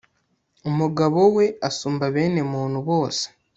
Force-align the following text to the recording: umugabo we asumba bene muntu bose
umugabo 0.69 1.19
we 1.35 1.45
asumba 1.69 2.05
bene 2.13 2.41
muntu 2.53 2.79
bose 2.89 3.25